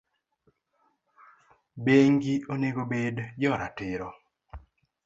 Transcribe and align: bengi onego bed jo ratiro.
bengi 1.85 2.33
onego 2.53 2.83
bed 2.91 3.15
jo 3.41 3.53
ratiro. 3.61 4.09